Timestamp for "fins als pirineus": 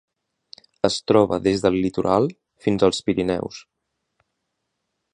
2.67-3.63